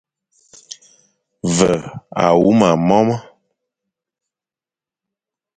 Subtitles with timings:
[1.55, 1.71] Ve
[2.23, 3.17] a huma mome,